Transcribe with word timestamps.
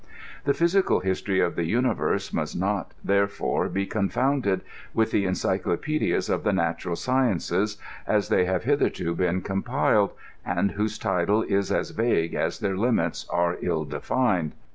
The 0.45 0.55
physical 0.55 1.01
history 1.01 1.41
of 1.41 1.55
the 1.55 1.67
universe 1.67 2.33
must 2.33 2.57
not, 2.57 2.95
therefore, 3.03 3.69
be 3.69 3.85
confounded 3.85 4.61
with 4.95 5.11
the 5.11 5.25
ETicydopedias 5.25 6.27
of 6.27 6.43
the 6.43 6.49
NatwraX 6.49 6.97
Sciences, 6.97 7.77
as 8.07 8.29
they 8.29 8.45
have 8.45 8.63
hitherto 8.63 9.13
been 9.13 9.41
compiled, 9.43 10.13
and 10.43 10.71
whose 10.71 10.97
title 10.97 11.43
is 11.43 11.71
as 11.71 11.91
vague 11.91 12.33
as 12.33 12.61
their 12.61 12.75
limits 12.77 13.27
are 13.29 13.57
ill 13.61 13.85
defined. 13.85 14.53